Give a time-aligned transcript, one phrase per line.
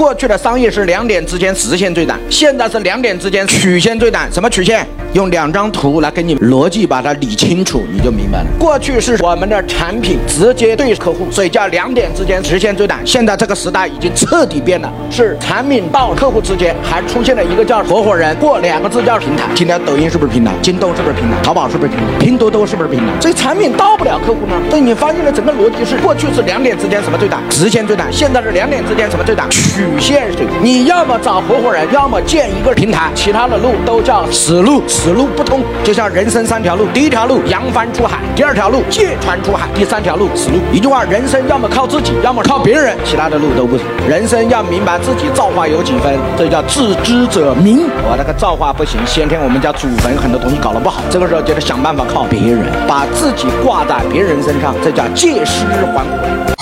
[0.00, 4.26] 过去的商业是两点之间直线最短，现在是两点之间曲线最短。
[4.32, 4.86] 什么曲线？
[5.12, 8.46] 用两张图来给你逻辑把它理清楚，你就明白了。
[8.58, 12.98] 过去是我们的产品直接对客户，所以叫两点之间直线最短。
[13.04, 19.44] 现在这个时代已经彻底变了，是产品到客户之间还出现了一个叫合伙人，过两个字叫平台。
[19.54, 20.52] 今天抖音是不是平台？
[20.62, 21.36] 京东是不是平台？
[21.42, 22.04] 淘宝是不是平台？
[22.18, 23.12] 拼多多是不是平台？
[23.20, 24.54] 所以产品到不了客户呢？
[24.70, 27.42] 所以你发现了整个逻辑是：过去是两点之间什么最短？
[27.50, 28.10] 直线最短。
[28.10, 29.50] 现在是两点之间什么最短？
[29.50, 30.56] 曲线最短。
[30.62, 34.82] 你要么找合伙人，要么建一个平台，其他的路都叫死路。
[34.86, 40.58] 死路不通，就像人生三条路，第一条路扬帆出海，第二条路借船出海，第三条路死路。
[40.72, 43.86] 一句话，人生要么靠自己，要么靠别人，其他的路都不行。
[44.08, 47.88] 人生要明白自己造化有几分，这叫自知者明。
[48.08, 56.59] 我那个造化不行，先天我们家祖坟很多东西搞得不好，这个时候就得想办法靠别人，把自己挂在别人身上，这叫借尸还魂。